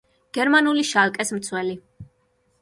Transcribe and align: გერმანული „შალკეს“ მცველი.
გერმანული 0.37 0.85
„შალკეს“ 0.93 1.33
მცველი. 1.37 1.77